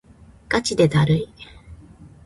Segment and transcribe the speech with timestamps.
[0.49, 1.29] がちでだるい